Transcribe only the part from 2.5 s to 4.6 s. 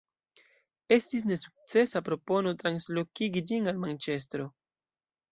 translokigi ĝin al Manĉestro.